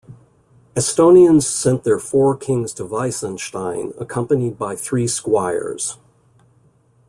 [0.73, 5.99] Estonians sent their four kings to Weissenstein accompanied by three squires.